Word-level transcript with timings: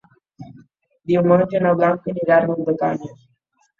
Diumenge 1.11 1.61
na 1.65 1.75
Blanca 1.81 2.11
anirà 2.15 2.39
a 2.39 2.43
Riudecanyes. 2.47 3.19